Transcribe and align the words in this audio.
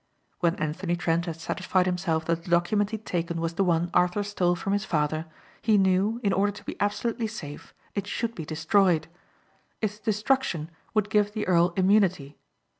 When 0.39 0.55
Anthony 0.55 0.95
Trent 0.95 1.27
had 1.27 1.35
satisfied 1.39 1.85
himself 1.85 2.25
that 2.25 2.43
the 2.43 2.49
document 2.49 2.89
he 2.89 2.97
had 2.97 3.05
taken 3.05 3.39
was 3.39 3.53
the 3.53 3.63
one 3.63 3.91
Arthur 3.93 4.23
stole 4.23 4.55
from 4.55 4.73
his 4.73 4.83
father, 4.83 5.27
he 5.61 5.77
knew, 5.77 6.19
in 6.23 6.33
order 6.33 6.51
to 6.51 6.63
be 6.63 6.75
absolutely 6.81 7.27
safe, 7.27 7.71
it 7.93 8.07
should 8.07 8.33
be 8.33 8.43
destroyed. 8.43 9.07
Its 9.79 9.99
destruction 9.99 10.71
would 10.95 11.11
give 11.11 11.33
the 11.33 11.45
earl 11.47 11.71
immunity. 11.77 12.35